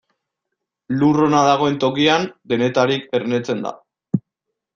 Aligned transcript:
Lur 1.01 1.19
ona 1.25 1.41
dagoen 1.47 1.77
tokian, 1.83 2.25
denetarik 2.55 3.07
ernetzen 3.21 3.63
da. 3.69 3.77